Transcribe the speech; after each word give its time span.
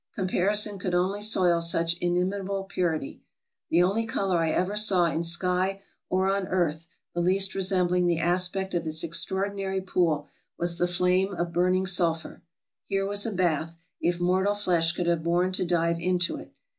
Comparison 0.15 0.79
could 0.79 0.95
only 0.95 1.21
soil 1.21 1.61
such 1.61 1.93
in 1.97 2.17
imitable 2.17 2.63
purity. 2.63 3.21
The 3.69 3.83
only 3.83 4.07
color 4.07 4.39
I 4.39 4.49
ever 4.49 4.75
saw 4.75 5.05
in 5.05 5.21
sky 5.21 5.79
or 6.09 6.27
on 6.27 6.47
earth 6.47 6.87
the 7.13 7.21
least 7.21 7.53
resembling 7.53 8.07
the 8.07 8.17
aspect 8.17 8.73
of 8.73 8.83
this 8.83 9.03
extraordinary 9.03 9.79
pool 9.79 10.25
was 10.57 10.79
the 10.79 10.87
flame 10.87 11.35
of 11.35 11.53
burning 11.53 11.85
sulphur. 11.85 12.41
Here 12.85 13.05
was 13.05 13.27
a 13.27 13.31
bath, 13.31 13.77
if 13.99 14.19
mortal 14.19 14.55
flesh 14.55 14.91
could 14.93 15.05
have 15.05 15.21
borne 15.21 15.51
to 15.51 15.65
dive 15.65 15.99
into 15.99 16.35
it! 16.37 16.51